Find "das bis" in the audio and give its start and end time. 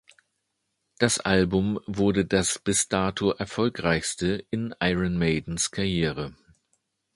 2.25-2.87